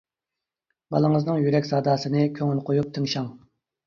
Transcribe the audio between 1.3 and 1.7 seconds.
يۈرەك